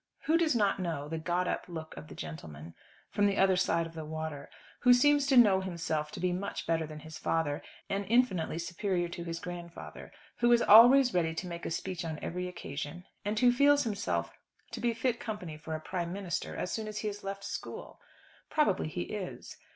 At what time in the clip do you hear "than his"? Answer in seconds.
6.87-7.19